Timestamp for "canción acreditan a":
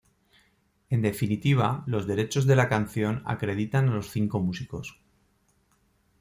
2.67-3.93